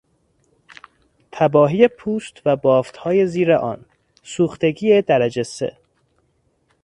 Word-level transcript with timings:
تباهی 1.31 1.87
پوست 1.87 2.41
و 2.45 2.55
بافتهای 2.55 3.27
زیر 3.27 3.51
آن، 3.53 3.85
سوختگی 4.23 5.01
درجه 5.01 5.43
سه 5.43 5.77